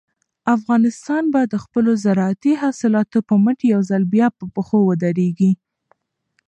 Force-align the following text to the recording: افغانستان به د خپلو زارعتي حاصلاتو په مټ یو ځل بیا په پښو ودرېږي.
افغانستان 0.55 1.23
به 1.33 1.41
د 1.53 1.53
خپلو 1.63 1.91
زارعتي 2.05 2.53
حاصلاتو 2.61 3.17
په 3.27 3.35
مټ 3.43 3.59
یو 3.73 3.81
ځل 3.89 4.03
بیا 4.13 4.27
په 4.37 4.45
پښو 4.53 4.79
ودرېږي. 4.85 5.51